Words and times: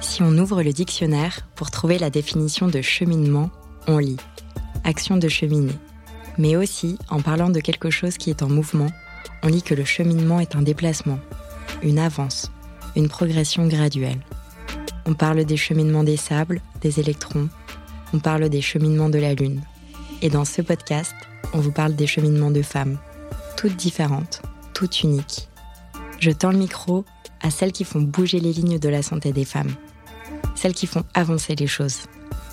Si 0.00 0.22
on 0.22 0.38
ouvre 0.38 0.62
le 0.62 0.72
dictionnaire 0.72 1.46
pour 1.54 1.70
trouver 1.70 1.98
la 1.98 2.08
définition 2.08 2.68
de 2.68 2.80
cheminement, 2.80 3.50
on 3.86 3.98
lit 3.98 4.16
action 4.84 5.18
de 5.18 5.28
cheminer. 5.28 5.74
Mais 6.38 6.56
aussi, 6.56 6.98
en 7.10 7.20
parlant 7.20 7.50
de 7.50 7.60
quelque 7.60 7.90
chose 7.90 8.16
qui 8.16 8.30
est 8.30 8.42
en 8.42 8.48
mouvement, 8.48 8.88
on 9.42 9.48
lit 9.48 9.62
que 9.62 9.74
le 9.74 9.84
cheminement 9.84 10.40
est 10.40 10.56
un 10.56 10.62
déplacement, 10.62 11.18
une 11.82 11.98
avance, 11.98 12.50
une 12.96 13.08
progression 13.08 13.66
graduelle. 13.66 14.20
On 15.04 15.12
parle 15.12 15.44
des 15.44 15.58
cheminements 15.58 16.04
des 16.04 16.16
sables, 16.16 16.62
des 16.80 16.98
électrons, 16.98 17.50
on 18.14 18.20
parle 18.20 18.48
des 18.48 18.62
cheminements 18.62 19.10
de 19.10 19.18
la 19.18 19.34
Lune. 19.34 19.60
Et 20.22 20.30
dans 20.30 20.46
ce 20.46 20.62
podcast, 20.62 21.14
on 21.52 21.60
vous 21.60 21.72
parle 21.72 21.94
des 21.94 22.06
cheminements 22.06 22.50
de 22.50 22.62
femmes, 22.62 22.98
toutes 23.58 23.74
différentes, 23.74 24.40
toutes 24.72 25.02
uniques. 25.02 25.48
Je 26.20 26.30
tends 26.30 26.52
le 26.52 26.58
micro 26.58 27.04
à 27.40 27.50
celles 27.50 27.72
qui 27.72 27.82
font 27.82 28.00
bouger 28.00 28.38
les 28.38 28.52
lignes 28.52 28.78
de 28.78 28.88
la 28.88 29.02
santé 29.02 29.32
des 29.32 29.44
femmes, 29.44 29.74
celles 30.54 30.74
qui 30.74 30.86
font 30.86 31.02
avancer 31.12 31.56
les 31.56 31.66
choses. 31.66 32.02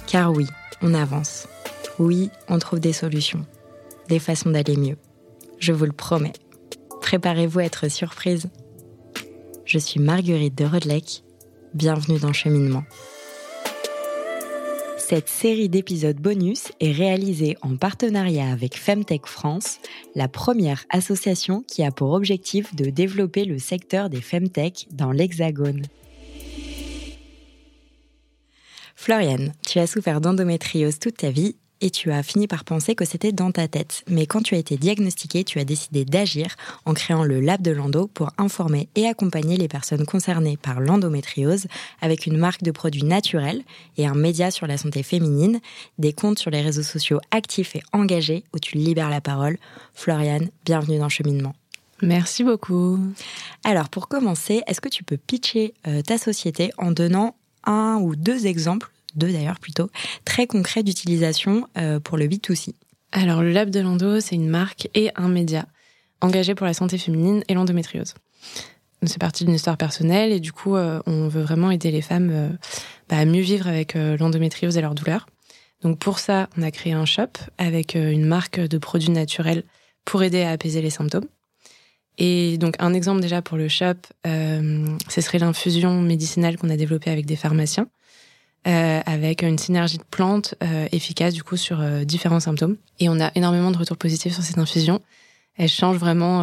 Car 0.07 0.31
oui, 0.31 0.47
on 0.81 0.95
avance. 0.95 1.47
Oui, 1.99 2.31
on 2.49 2.57
trouve 2.57 2.79
des 2.79 2.91
solutions, 2.91 3.45
des 4.09 4.17
façons 4.17 4.49
d'aller 4.49 4.77
mieux. 4.77 4.97
Je 5.59 5.73
vous 5.73 5.85
le 5.85 5.91
promets. 5.91 6.33
Préparez-vous 7.01 7.59
à 7.59 7.65
être 7.65 7.87
surprise. 7.87 8.49
Je 9.63 9.77
suis 9.77 9.99
Marguerite 9.99 10.57
de 10.57 10.65
Rodelec. 10.65 11.21
Bienvenue 11.75 12.17
dans 12.17 12.33
Cheminement. 12.33 12.83
Cette 15.07 15.29
série 15.29 15.69
d'épisodes 15.69 16.19
bonus 16.19 16.71
est 16.79 16.91
réalisée 16.91 17.57
en 17.61 17.75
partenariat 17.77 18.51
avec 18.51 18.75
Femtech 18.75 19.27
France, 19.27 19.77
la 20.15 20.27
première 20.27 20.83
association 20.89 21.61
qui 21.61 21.83
a 21.83 21.91
pour 21.91 22.13
objectif 22.13 22.73
de 22.73 22.89
développer 22.89 23.45
le 23.45 23.59
secteur 23.59 24.09
des 24.09 24.19
Femtech 24.19 24.87
dans 24.89 25.11
l'Hexagone. 25.11 25.83
Floriane, 28.95 29.53
tu 29.67 29.77
as 29.77 29.85
souffert 29.85 30.21
d'endométriose 30.21 30.97
toute 30.97 31.17
ta 31.17 31.29
vie 31.29 31.55
et 31.85 31.91
tu 31.91 32.11
as 32.11 32.23
fini 32.23 32.47
par 32.47 32.63
penser 32.63 32.95
que 32.95 33.05
c'était 33.05 33.31
dans 33.31 33.51
ta 33.51 33.67
tête. 33.67 34.01
Mais 34.09 34.25
quand 34.25 34.41
tu 34.41 34.55
as 34.55 34.57
été 34.57 34.75
diagnostiquée, 34.75 35.43
tu 35.43 35.59
as 35.59 35.65
décidé 35.65 36.03
d'agir 36.03 36.55
en 36.85 36.95
créant 36.95 37.23
le 37.23 37.39
Lab 37.39 37.61
de 37.61 37.69
l'Endo 37.69 38.07
pour 38.07 38.31
informer 38.39 38.89
et 38.95 39.05
accompagner 39.05 39.55
les 39.55 39.67
personnes 39.67 40.03
concernées 40.03 40.57
par 40.57 40.79
l'endométriose 40.79 41.67
avec 42.01 42.25
une 42.25 42.37
marque 42.37 42.63
de 42.63 42.71
produits 42.71 43.03
naturels 43.03 43.61
et 43.97 44.07
un 44.07 44.15
média 44.15 44.49
sur 44.49 44.65
la 44.65 44.79
santé 44.79 45.03
féminine, 45.03 45.59
des 45.99 46.11
comptes 46.11 46.39
sur 46.39 46.49
les 46.49 46.61
réseaux 46.61 46.81
sociaux 46.81 47.19
actifs 47.29 47.75
et 47.75 47.83
engagés 47.93 48.45
où 48.51 48.57
tu 48.57 48.77
libères 48.77 49.11
la 49.11 49.21
parole. 49.21 49.57
Floriane, 49.93 50.49
bienvenue 50.65 50.97
dans 50.97 51.09
Cheminement. 51.09 51.53
Merci 52.01 52.43
beaucoup. 52.43 52.99
Alors 53.63 53.89
pour 53.89 54.07
commencer, 54.07 54.63
est-ce 54.65 54.81
que 54.81 54.89
tu 54.89 55.03
peux 55.03 55.17
pitcher 55.17 55.75
euh, 55.85 56.01
ta 56.01 56.17
société 56.17 56.71
en 56.79 56.91
donnant 56.91 57.35
un 57.63 57.99
ou 58.01 58.15
deux 58.15 58.47
exemples 58.47 58.89
deux 59.15 59.31
d'ailleurs 59.31 59.59
plutôt, 59.59 59.89
très 60.25 60.47
concrets 60.47 60.83
d'utilisation 60.83 61.67
euh, 61.77 61.99
pour 61.99 62.17
le 62.17 62.27
B2C. 62.27 62.73
Alors 63.11 63.41
le 63.41 63.51
Lab 63.51 63.69
de 63.69 63.79
l'Endo, 63.79 64.19
c'est 64.19 64.35
une 64.35 64.49
marque 64.49 64.89
et 64.93 65.09
un 65.15 65.29
média 65.29 65.65
engagé 66.21 66.55
pour 66.55 66.65
la 66.65 66.73
santé 66.73 66.97
féminine 66.97 67.43
et 67.47 67.53
l'endométriose. 67.53 68.13
C'est 69.05 69.19
parti 69.19 69.45
d'une 69.45 69.53
histoire 69.53 69.77
personnelle 69.77 70.31
et 70.31 70.39
du 70.39 70.51
coup, 70.51 70.75
euh, 70.75 70.99
on 71.05 71.27
veut 71.27 71.43
vraiment 71.43 71.71
aider 71.71 71.91
les 71.91 72.01
femmes 72.01 72.29
euh, 72.31 72.49
bah, 73.09 73.17
à 73.17 73.25
mieux 73.25 73.41
vivre 73.41 73.67
avec 73.67 73.93
l'endométriose 73.95 74.77
et 74.77 74.81
leurs 74.81 74.95
douleurs. 74.95 75.27
Donc 75.81 75.99
pour 75.99 76.19
ça, 76.19 76.49
on 76.57 76.63
a 76.63 76.71
créé 76.71 76.93
un 76.93 77.05
shop 77.05 77.37
avec 77.57 77.95
une 77.95 78.25
marque 78.25 78.59
de 78.59 78.77
produits 78.77 79.11
naturels 79.11 79.63
pour 80.03 80.23
aider 80.23 80.41
à 80.41 80.51
apaiser 80.51 80.81
les 80.81 80.89
symptômes. 80.89 81.27
Et 82.17 82.57
donc 82.57 82.75
un 82.79 82.93
exemple 82.93 83.21
déjà 83.21 83.41
pour 83.41 83.57
le 83.57 83.67
shop, 83.67 83.93
ce 84.23 85.21
serait 85.21 85.37
l'infusion 85.37 86.01
médicinale 86.01 86.57
qu'on 86.57 86.69
a 86.69 86.77
développée 86.77 87.11
avec 87.11 87.25
des 87.25 87.35
pharmaciens. 87.35 87.87
Euh, 88.67 88.99
avec 89.05 89.43
une 89.43 89.59
synergie 89.59 89.99
de 89.99 90.03
plantes 90.09 90.55
euh, 90.63 90.87
efficace 90.91 91.35
du 91.35 91.43
coup 91.43 91.55
sur 91.55 91.81
euh, 91.81 92.03
différents 92.03 92.39
symptômes. 92.39 92.77
Et 92.99 93.09
on 93.09 93.19
a 93.19 93.31
énormément 93.35 93.69
de 93.69 93.77
retours 93.77 93.97
positifs 93.97 94.33
sur 94.33 94.41
cette 94.41 94.57
infusion. 94.57 95.01
Elle 95.55 95.69
change 95.69 95.97
vraiment 95.97 96.39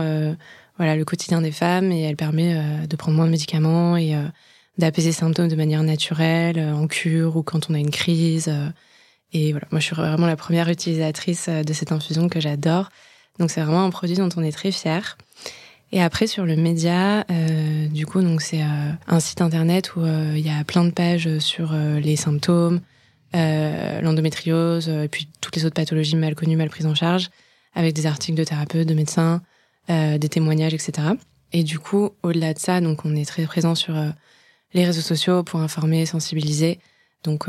voilà 0.78 0.96
le 0.96 1.04
quotidien 1.04 1.42
des 1.42 1.52
femmes 1.52 1.92
et 1.92 2.00
elle 2.02 2.16
permet 2.16 2.86
de 2.86 2.96
prendre 2.96 3.14
moins 3.14 3.26
de 3.26 3.30
médicaments 3.30 3.94
et 3.98 4.14
d'apaiser 4.78 5.08
les 5.08 5.14
symptômes 5.14 5.48
de 5.48 5.56
manière 5.56 5.82
naturelle, 5.82 6.58
en 6.58 6.86
cure 6.86 7.36
ou 7.36 7.42
quand 7.42 7.68
on 7.68 7.74
a 7.74 7.78
une 7.78 7.90
crise. 7.90 8.50
et 9.34 9.52
voilà, 9.52 9.66
moi 9.70 9.80
je 9.80 9.84
suis 9.84 9.94
vraiment 9.94 10.26
la 10.26 10.36
première 10.36 10.70
utilisatrice 10.70 11.50
de 11.50 11.72
cette 11.74 11.92
infusion 11.92 12.30
que 12.30 12.40
j'adore. 12.40 12.88
Donc 13.38 13.50
c'est 13.50 13.60
vraiment 13.60 13.84
un 13.84 13.90
produit 13.90 14.16
dont 14.16 14.30
on 14.34 14.42
est 14.42 14.52
très 14.52 14.72
fier. 14.72 15.18
Et 15.92 16.02
après 16.02 16.26
sur 16.26 16.46
le 16.46 16.56
média, 16.56 17.26
du 17.92 18.06
coup 18.06 18.20
donc 18.22 18.42
c'est 18.42 18.62
euh, 18.62 18.92
un 19.06 19.20
site 19.20 19.40
internet 19.40 19.94
où 19.96 20.00
euh, 20.00 20.34
il 20.36 20.44
y 20.44 20.50
a 20.50 20.64
plein 20.64 20.84
de 20.84 20.90
pages 20.90 21.38
sur 21.38 21.72
les 21.72 22.16
symptômes, 22.16 22.80
l'endométriose 23.34 24.88
et 24.88 25.08
puis 25.08 25.28
toutes 25.40 25.56
les 25.56 25.64
autres 25.64 25.74
pathologies 25.74 26.16
mal 26.16 26.34
connues, 26.34 26.56
mal 26.56 26.68
prises 26.70 26.86
en 26.86 26.94
charge, 26.94 27.30
avec 27.74 27.94
des 27.94 28.06
articles 28.06 28.36
de 28.36 28.44
thérapeutes, 28.44 28.86
de 28.86 28.94
médecins, 28.94 29.42
des 29.88 30.28
témoignages, 30.28 30.74
etc. 30.74 31.08
Et 31.52 31.62
du 31.62 31.78
coup 31.78 32.10
au-delà 32.22 32.52
de 32.52 32.58
ça, 32.58 32.80
donc 32.80 33.04
on 33.04 33.14
est 33.16 33.24
très 33.24 33.44
présent 33.44 33.74
sur 33.74 33.94
les 34.74 34.84
réseaux 34.84 35.00
sociaux 35.00 35.42
pour 35.42 35.60
informer, 35.60 36.04
sensibiliser. 36.04 36.78
Donc 37.24 37.46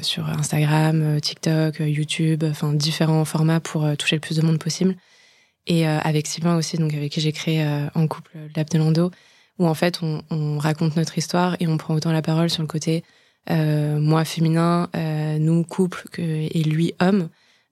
sur 0.00 0.28
Instagram, 0.28 1.20
TikTok, 1.20 1.80
YouTube, 1.80 2.44
enfin 2.48 2.72
différents 2.72 3.24
formats 3.24 3.60
pour 3.60 3.84
toucher 3.96 4.16
le 4.16 4.20
plus 4.20 4.36
de 4.36 4.42
monde 4.42 4.58
possible 4.58 4.96
et 5.66 5.86
euh, 5.86 5.98
avec 6.00 6.26
Sylvain 6.26 6.56
aussi, 6.56 6.76
donc 6.76 6.94
avec 6.94 7.12
qui 7.12 7.20
j'ai 7.20 7.32
créé 7.32 7.62
euh, 7.62 7.88
en 7.94 8.06
couple 8.06 8.32
l'Abdelando, 8.54 9.10
où 9.58 9.66
en 9.66 9.74
fait 9.74 10.00
on, 10.02 10.22
on, 10.30 10.58
raconte 10.58 10.96
notre 10.96 11.18
histoire 11.18 11.56
et 11.60 11.66
on 11.66 11.76
prend 11.76 11.94
autant 11.94 12.12
la 12.12 12.22
parole 12.22 12.50
sur 12.50 12.62
le 12.62 12.68
côté 12.68 13.04
euh, 13.50 13.98
moi 13.98 14.24
féminin, 14.24 14.88
euh, 14.96 15.38
nous 15.38 15.62
couple 15.64 16.04
que, 16.10 16.22
et 16.22 16.62
lui 16.62 16.94
homme 17.00 17.28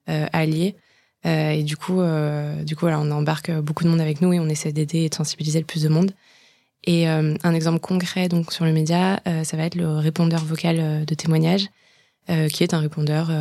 allié. 0.07 0.75
et 1.23 1.63
du 1.63 1.77
coup, 1.77 1.99
du 2.63 2.75
coup, 2.75 2.81
voilà, 2.81 2.99
on 2.99 3.09
embarque 3.09 3.51
beaucoup 3.51 3.83
de 3.83 3.89
monde 3.89 4.01
avec 4.01 4.21
nous 4.21 4.33
et 4.33 4.39
on 4.39 4.47
essaie 4.47 4.71
d'aider 4.71 4.99
et 4.99 5.09
de 5.09 5.15
sensibiliser 5.15 5.57
le 5.57 5.65
plus 5.65 5.81
de 5.81 5.89
monde. 5.89 6.11
Et 6.83 7.07
un 7.07 7.53
exemple 7.55 7.79
concret 7.79 8.29
donc 8.29 8.53
sur 8.53 8.65
le 8.65 8.71
média, 8.71 9.19
ça 9.43 9.57
va 9.57 9.63
être 9.63 9.73
le 9.73 9.97
répondeur 9.97 10.45
vocal 10.45 11.05
de 11.05 11.15
témoignage, 11.15 11.69
qui 12.27 12.61
est 12.61 12.75
un 12.75 12.79
répondeur 12.79 13.31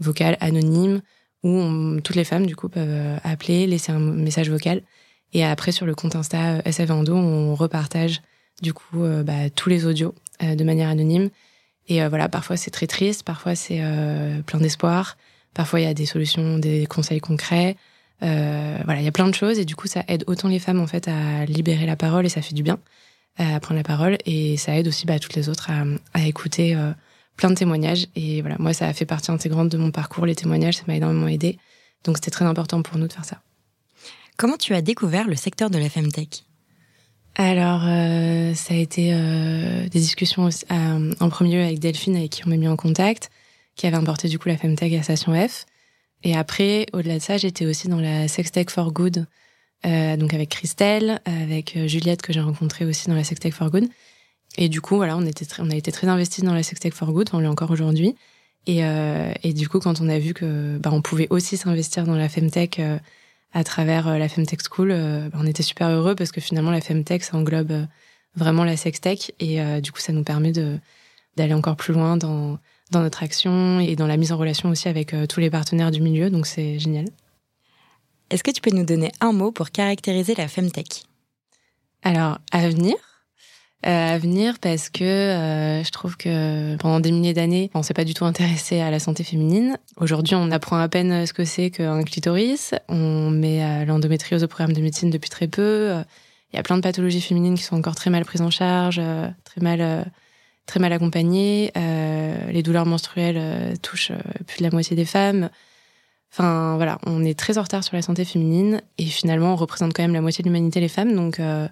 vocal 0.00 0.36
anonyme 0.40 1.00
où 1.42 2.00
toutes 2.02 2.16
les 2.16 2.24
femmes 2.24 2.46
du 2.46 2.56
coup 2.56 2.68
peuvent 2.68 2.86
euh, 2.88 3.16
appeler, 3.24 3.66
laisser 3.66 3.92
un 3.92 3.98
message 3.98 4.50
vocal. 4.50 4.82
Et 5.32 5.44
après 5.44 5.72
sur 5.72 5.86
le 5.86 5.94
compte 5.94 6.16
Insta 6.16 6.56
euh, 6.56 6.62
SF 6.64 6.90
Endo, 6.90 7.14
on 7.14 7.54
repartage 7.54 8.22
du 8.62 8.72
coup 8.72 9.04
euh, 9.04 9.22
bah, 9.22 9.50
tous 9.54 9.68
les 9.68 9.86
audios 9.86 10.14
de 10.40 10.64
manière 10.64 10.88
anonyme. 10.88 11.28
Et 11.88 12.06
voilà, 12.06 12.30
parfois 12.30 12.56
c'est 12.56 12.70
très 12.70 12.86
triste, 12.86 13.24
parfois 13.24 13.54
c'est 13.54 13.82
plein 14.46 14.58
d'espoir, 14.58 15.18
parfois 15.52 15.80
il 15.80 15.82
y 15.82 15.86
a 15.86 15.92
des 15.92 16.06
solutions, 16.06 16.56
des 16.56 16.86
conseils 16.86 17.20
concrets. 17.20 17.76
voilà, 18.22 19.00
il 19.00 19.04
y 19.04 19.08
a 19.08 19.12
plein 19.12 19.28
de 19.28 19.34
choses 19.34 19.58
et 19.58 19.66
du 19.66 19.76
coup 19.76 19.86
ça 19.86 20.02
aide 20.08 20.24
autant 20.26 20.48
les 20.48 20.60
femmes 20.60 20.80
en 20.80 20.86
fait 20.86 21.08
à 21.08 21.44
libérer 21.44 21.84
la 21.84 21.96
parole 21.96 22.24
et 22.24 22.30
ça 22.30 22.40
fait 22.40 22.54
du 22.54 22.62
bien 22.62 22.78
à 23.36 23.60
prendre 23.60 23.76
la 23.76 23.84
parole 23.84 24.16
et 24.24 24.56
ça 24.56 24.78
aide 24.78 24.88
aussi 24.88 25.04
bah, 25.04 25.18
toutes 25.18 25.34
les 25.34 25.50
autres 25.50 25.70
à, 25.70 25.84
à 26.14 26.26
écouter 26.26 26.74
plein 27.40 27.50
de 27.50 27.54
témoignages. 27.54 28.06
Et 28.14 28.42
voilà, 28.42 28.56
moi, 28.58 28.72
ça 28.72 28.86
a 28.86 28.92
fait 28.92 29.06
partie 29.06 29.32
intégrante 29.32 29.70
de 29.70 29.78
mon 29.78 29.90
parcours. 29.90 30.26
Les 30.26 30.36
témoignages, 30.36 30.76
ça 30.76 30.84
m'a 30.86 30.94
énormément 30.94 31.26
aidé. 31.26 31.58
Donc, 32.04 32.18
c'était 32.18 32.30
très 32.30 32.44
important 32.44 32.82
pour 32.82 32.98
nous 32.98 33.08
de 33.08 33.12
faire 33.12 33.24
ça. 33.24 33.40
Comment 34.40 34.56
tu 34.56 34.72
as 34.72 34.80
découvert 34.80 35.28
le 35.28 35.36
secteur 35.36 35.68
de 35.68 35.76
la 35.76 35.90
Femtech 35.90 36.46
alors, 37.36 37.82
euh, 37.84 38.54
ça 38.54 38.74
a 38.74 38.76
été 38.76 39.12
euh, 39.12 39.82
des 39.88 40.00
discussions 40.00 40.48
euh, 40.48 41.14
en 41.20 41.28
premier 41.28 41.56
lieu 41.56 41.62
avec 41.62 41.78
Delphine, 41.78 42.16
avec 42.16 42.30
qui 42.30 42.42
on 42.44 42.48
m'a 42.50 42.56
mis 42.56 42.66
en 42.66 42.74
contact, 42.74 43.30
qui 43.76 43.86
avait 43.86 43.96
importé 43.96 44.28
du 44.28 44.38
coup 44.38 44.48
la 44.48 44.56
Femtech 44.56 44.94
à 44.94 45.02
Station 45.02 45.32
F. 45.32 45.66
Et 46.24 46.34
après, 46.34 46.86
au-delà 46.92 47.18
de 47.18 47.22
ça, 47.22 47.36
j'étais 47.36 47.66
aussi 47.66 47.88
dans 47.88 48.00
la 48.00 48.28
Sextech 48.28 48.70
for 48.70 48.92
Good, 48.92 49.26
donc 49.84 50.34
avec 50.34 50.48
Christelle, 50.48 51.20
avec 51.24 51.78
Juliette 51.86 52.22
que 52.22 52.32
j'ai 52.32 52.40
rencontrée 52.40 52.84
aussi 52.84 53.08
dans 53.08 53.14
la 53.14 53.24
Sextech 53.24 53.52
for 53.54 53.70
Good. 53.70 53.88
Et 54.56 54.68
du 54.68 54.80
coup, 54.80 54.96
voilà, 54.96 55.16
on, 55.16 55.24
était 55.24 55.46
on 55.58 55.70
a 55.70 55.76
été 55.76 55.92
très 55.92 56.08
investis 56.08 56.42
dans 56.42 56.54
la 56.54 56.62
Sextech 56.62 56.94
for 56.94 57.12
Good, 57.12 57.28
on 57.32 57.38
l'est 57.38 57.46
encore 57.46 57.70
aujourd'hui. 57.70 58.16
Et, 58.66 58.84
euh, 58.84 59.32
et, 59.42 59.52
du 59.52 59.68
coup, 59.68 59.80
quand 59.80 60.00
on 60.00 60.08
a 60.08 60.18
vu 60.18 60.34
que 60.34 60.78
bah, 60.78 60.90
on 60.92 61.00
pouvait 61.00 61.28
aussi 61.30 61.56
s'investir 61.56 62.04
dans 62.04 62.16
la 62.16 62.28
Femtech 62.28 62.78
euh, 62.78 62.98
à 63.52 63.64
travers 63.64 64.08
euh, 64.08 64.18
la 64.18 64.28
Femtech 64.28 64.60
School, 64.62 64.90
euh, 64.90 65.28
bah, 65.28 65.38
on 65.40 65.46
était 65.46 65.62
super 65.62 65.88
heureux 65.88 66.14
parce 66.14 66.32
que 66.32 66.40
finalement, 66.40 66.70
la 66.70 66.80
Femtech, 66.80 67.24
ça 67.24 67.36
englobe 67.36 67.72
euh, 67.72 67.86
vraiment 68.36 68.64
la 68.64 68.76
Sextech. 68.76 69.32
Et 69.40 69.60
du 69.80 69.92
coup, 69.92 70.00
ça 70.00 70.12
nous 70.12 70.24
permet 70.24 70.52
de 70.52 70.78
d'aller 71.36 71.54
encore 71.54 71.76
plus 71.76 71.94
loin 71.94 72.16
dans, 72.16 72.58
dans 72.90 73.00
notre 73.00 73.22
action 73.22 73.78
et 73.80 73.94
dans 73.94 74.08
la 74.08 74.16
mise 74.16 74.32
en 74.32 74.36
relation 74.36 74.68
aussi 74.68 74.88
avec 74.88 75.14
tous 75.28 75.40
les 75.40 75.48
partenaires 75.48 75.90
du 75.90 76.00
milieu. 76.00 76.28
Donc, 76.28 76.46
c'est 76.46 76.78
génial. 76.78 77.06
Est-ce 78.30 78.42
que 78.42 78.50
tu 78.50 78.60
peux 78.60 78.70
nous 78.70 78.84
donner 78.84 79.10
un 79.20 79.32
mot 79.32 79.52
pour 79.52 79.70
caractériser 79.70 80.34
la 80.34 80.48
Femtech? 80.48 81.04
Alors, 82.02 82.38
à 82.52 82.68
venir 82.68 82.94
à 83.82 84.18
venir 84.18 84.58
parce 84.60 84.90
que 84.90 85.04
je 85.84 85.90
trouve 85.90 86.16
que 86.16 86.76
pendant 86.76 87.00
des 87.00 87.12
milliers 87.12 87.34
d'années, 87.34 87.70
on 87.74 87.82
s'est 87.82 87.94
pas 87.94 88.04
du 88.04 88.14
tout 88.14 88.24
intéressé 88.24 88.80
à 88.80 88.90
la 88.90 88.98
santé 88.98 89.24
féminine. 89.24 89.78
Aujourd'hui, 89.96 90.34
on 90.34 90.50
apprend 90.50 90.78
à 90.78 90.88
peine 90.88 91.26
ce 91.26 91.32
que 91.32 91.44
c'est 91.44 91.70
qu'un 91.70 92.02
clitoris. 92.02 92.74
On 92.88 93.30
met 93.30 93.84
l'endométriose 93.86 94.44
au 94.44 94.48
programme 94.48 94.74
de 94.74 94.80
médecine 94.80 95.10
depuis 95.10 95.30
très 95.30 95.46
peu. 95.46 95.94
Il 96.52 96.56
y 96.56 96.58
a 96.58 96.62
plein 96.62 96.76
de 96.76 96.82
pathologies 96.82 97.22
féminines 97.22 97.56
qui 97.56 97.62
sont 97.62 97.76
encore 97.76 97.94
très 97.94 98.10
mal 98.10 98.24
prises 98.24 98.42
en 98.42 98.50
charge, 98.50 99.00
très 99.44 99.60
mal 99.60 100.10
très 100.66 100.78
mal 100.78 100.92
accompagnées. 100.92 101.72
les 101.74 102.62
douleurs 102.62 102.86
menstruelles 102.86 103.78
touchent 103.80 104.12
plus 104.46 104.58
de 104.58 104.62
la 104.64 104.70
moitié 104.70 104.94
des 104.94 105.06
femmes. 105.06 105.48
Enfin 106.32 106.76
voilà, 106.76 106.98
on 107.06 107.24
est 107.24 107.38
très 107.38 107.58
en 107.58 107.62
retard 107.62 107.82
sur 107.82 107.96
la 107.96 108.02
santé 108.02 108.24
féminine 108.24 108.82
et 108.98 109.06
finalement 109.06 109.52
on 109.52 109.56
représente 109.56 109.92
quand 109.94 110.02
même 110.02 110.14
la 110.14 110.20
moitié 110.20 110.42
de 110.42 110.48
l'humanité 110.48 110.80
les 110.80 110.88
femmes. 110.88 111.14
Donc 111.14 111.40
euh, 111.40 111.66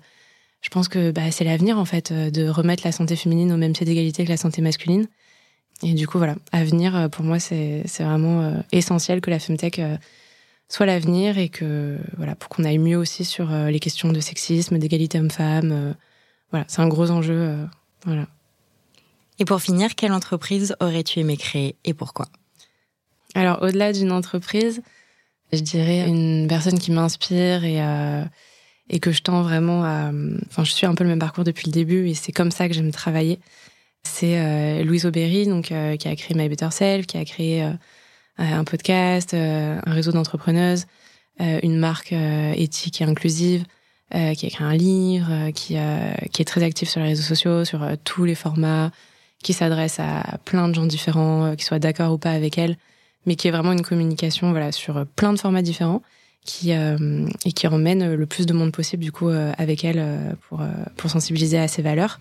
je 0.60 0.68
pense 0.70 0.88
que 0.88 1.10
bah, 1.10 1.30
c'est 1.30 1.44
l'avenir 1.44 1.78
en 1.78 1.84
fait 1.84 2.10
euh, 2.10 2.30
de 2.30 2.48
remettre 2.48 2.82
la 2.84 2.92
santé 2.92 3.16
féminine 3.16 3.52
au 3.52 3.56
même 3.56 3.72
pied 3.72 3.86
d'égalité 3.86 4.24
que 4.24 4.30
la 4.30 4.36
santé 4.36 4.62
masculine. 4.62 5.06
Et 5.82 5.94
du 5.94 6.08
coup 6.08 6.18
voilà, 6.18 6.34
avenir 6.50 6.96
euh, 6.96 7.08
pour 7.08 7.24
moi 7.24 7.38
c'est 7.38 7.84
vraiment 8.00 8.62
essentiel 8.72 9.20
que 9.20 9.30
la 9.30 9.38
femtech 9.38 9.80
soit 10.68 10.86
l'avenir 10.86 11.38
et 11.38 11.48
que 11.48 11.98
voilà 12.16 12.34
pour 12.34 12.48
qu'on 12.48 12.64
aille 12.64 12.78
mieux 12.78 12.96
aussi 12.96 13.24
sur 13.24 13.48
les 13.50 13.80
questions 13.80 14.12
de 14.12 14.20
sexisme, 14.20 14.78
d'égalité 14.78 15.18
homme-femme. 15.18 15.94
voilà, 16.50 16.64
c'est 16.68 16.82
un 16.82 16.88
gros 16.88 17.10
enjeu. 17.10 17.56
voilà. 18.04 18.26
Et 19.38 19.44
pour 19.44 19.60
finir, 19.60 19.94
quelle 19.94 20.12
entreprise 20.12 20.74
aurais-tu 20.80 21.20
aimé 21.20 21.36
créer 21.36 21.76
et 21.84 21.94
pourquoi? 21.94 22.26
Alors, 23.34 23.62
au-delà 23.62 23.92
d'une 23.92 24.10
entreprise, 24.10 24.82
je 25.52 25.60
dirais 25.60 26.08
une 26.08 26.46
personne 26.48 26.78
qui 26.78 26.90
m'inspire 26.90 27.64
et, 27.64 27.80
euh, 27.80 28.24
et 28.90 29.00
que 29.00 29.12
je 29.12 29.22
tends 29.22 29.42
vraiment 29.42 29.84
à. 29.84 30.10
Enfin, 30.48 30.64
je 30.64 30.72
suis 30.72 30.86
un 30.86 30.94
peu 30.94 31.04
le 31.04 31.10
même 31.10 31.18
parcours 31.18 31.44
depuis 31.44 31.66
le 31.66 31.72
début 31.72 32.08
et 32.08 32.14
c'est 32.14 32.32
comme 32.32 32.50
ça 32.50 32.68
que 32.68 32.74
j'aime 32.74 32.90
travailler. 32.90 33.38
C'est 34.04 34.38
euh, 34.38 34.84
Louise 34.84 35.06
Aubéry, 35.06 35.46
donc, 35.46 35.72
euh, 35.72 35.96
qui 35.96 36.08
a 36.08 36.16
créé 36.16 36.36
My 36.36 36.48
Better 36.48 36.70
Self, 36.70 37.06
qui 37.06 37.18
a 37.18 37.24
créé 37.24 37.64
euh, 37.64 37.72
un 38.38 38.64
podcast, 38.64 39.34
un 39.34 39.80
réseau 39.92 40.12
d'entrepreneuses, 40.12 40.86
une 41.40 41.76
marque 41.76 42.12
éthique 42.12 43.00
et 43.00 43.04
inclusive, 43.04 43.64
qui 44.12 44.16
a 44.16 44.30
écrit 44.30 44.62
un 44.62 44.76
livre, 44.76 45.50
qui, 45.50 45.76
qui 46.32 46.42
est 46.42 46.44
très 46.44 46.62
active 46.62 46.88
sur 46.88 47.00
les 47.00 47.08
réseaux 47.08 47.24
sociaux, 47.24 47.64
sur 47.64 47.84
tous 48.04 48.24
les 48.24 48.36
formats, 48.36 48.92
qui 49.42 49.52
s'adresse 49.52 49.98
à 49.98 50.38
plein 50.44 50.68
de 50.68 50.74
gens 50.74 50.86
différents, 50.86 51.56
qui 51.56 51.64
soient 51.64 51.80
d'accord 51.80 52.12
ou 52.12 52.18
pas 52.18 52.30
avec 52.30 52.58
elle 52.58 52.76
mais 53.28 53.36
qui 53.36 53.46
est 53.46 53.50
vraiment 53.50 53.72
une 53.72 53.82
communication 53.82 54.50
voilà 54.50 54.72
sur 54.72 54.96
euh, 54.96 55.04
plein 55.04 55.32
de 55.32 55.38
formats 55.38 55.62
différents 55.62 56.02
qui 56.44 56.72
euh, 56.72 57.26
et 57.44 57.52
qui 57.52 57.66
emmène 57.66 58.14
le 58.14 58.26
plus 58.26 58.46
de 58.46 58.52
monde 58.52 58.72
possible 58.72 59.02
du 59.02 59.12
coup 59.12 59.28
euh, 59.28 59.52
avec 59.58 59.84
elle 59.84 60.36
pour 60.48 60.62
pour 60.96 61.10
sensibiliser 61.10 61.58
à 61.58 61.68
ses 61.68 61.82
valeurs 61.82 62.20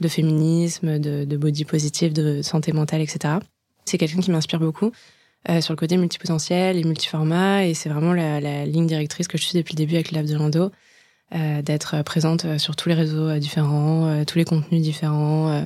de 0.00 0.08
féminisme, 0.08 0.98
de, 0.98 1.24
de 1.24 1.36
body 1.36 1.64
positive, 1.64 2.12
de 2.12 2.42
santé 2.42 2.72
mentale, 2.72 3.00
etc. 3.00 3.34
C'est 3.84 3.98
quelqu'un 3.98 4.20
qui 4.20 4.30
m'inspire 4.30 4.58
beaucoup 4.58 4.90
sur 5.60 5.72
le 5.72 5.76
côté 5.76 5.96
multipotentiel 5.96 6.76
et 6.76 6.84
multiformat 6.84 7.66
et 7.66 7.74
c'est 7.74 7.88
vraiment 7.88 8.12
la, 8.12 8.40
la, 8.40 8.64
ligne 8.64 8.86
directrice 8.86 9.26
que 9.26 9.36
je 9.36 9.42
suis 9.42 9.58
depuis 9.58 9.74
le 9.74 9.78
début 9.78 9.94
avec 9.94 10.12
Lab 10.12 10.24
de 10.24 10.34
Lando, 10.34 10.70
d'être 11.32 12.02
présente 12.02 12.58
sur 12.58 12.76
tous 12.76 12.88
les 12.88 12.94
réseaux 12.94 13.36
différents, 13.38 14.24
tous 14.24 14.38
les 14.38 14.44
contenus 14.44 14.80
différents 14.80 15.64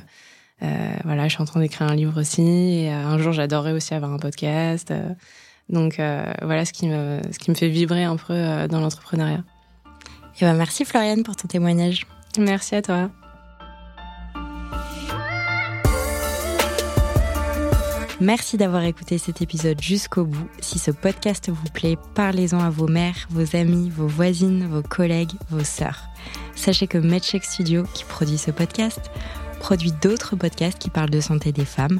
euh, 0.63 0.95
voilà, 1.03 1.27
je 1.27 1.33
suis 1.33 1.41
en 1.41 1.45
train 1.45 1.59
d'écrire 1.59 1.87
un 1.87 1.95
livre 1.95 2.19
aussi. 2.19 2.41
Et 2.41 2.91
euh, 2.91 2.95
un 2.95 3.17
jour, 3.17 3.33
j'adorerais 3.33 3.73
aussi 3.73 3.93
avoir 3.93 4.11
un 4.11 4.19
podcast. 4.19 4.93
Euh, 5.69 5.73
donc 5.73 5.95
voilà 6.41 6.65
ce 6.65 6.73
qui 6.73 6.87
me 6.87 7.21
ce 7.31 7.39
qui 7.39 7.51
me 7.51 7.55
fait 7.55 7.69
vibrer 7.69 8.03
un 8.03 8.15
peu 8.15 8.67
dans 8.67 8.79
l'entrepreneuriat. 8.79 9.43
Et 10.39 10.45
ben 10.45 10.53
merci 10.53 10.85
Floriane 10.85 11.23
pour 11.23 11.35
ton 11.35 11.47
témoignage. 11.47 12.05
Merci 12.37 12.75
à 12.75 12.81
toi. 12.81 13.09
Merci 18.19 18.57
d'avoir 18.57 18.83
écouté 18.83 19.19
cet 19.19 19.43
épisode 19.43 19.79
jusqu'au 19.79 20.25
bout. 20.25 20.49
Si 20.59 20.79
ce 20.79 20.89
podcast 20.89 21.49
vous 21.49 21.69
plaît, 21.71 21.97
parlez-en 22.15 22.59
à 22.59 22.71
vos 22.71 22.87
mères, 22.87 23.27
vos 23.29 23.55
amis, 23.55 23.91
vos 23.91 24.07
voisines, 24.07 24.65
vos 24.67 24.81
collègues, 24.81 25.33
vos 25.51 25.63
sœurs. 25.63 26.09
Sachez 26.55 26.87
que 26.87 26.97
MedCheck 26.97 27.43
Studio, 27.43 27.83
qui 27.93 28.05
produit 28.05 28.39
ce 28.39 28.49
podcast, 28.49 29.11
produit 29.59 29.91
d'autres 30.01 30.35
podcasts 30.35 30.79
qui 30.79 30.89
parlent 30.89 31.11
de 31.11 31.21
santé 31.21 31.51
des 31.51 31.65
femmes. 31.65 31.99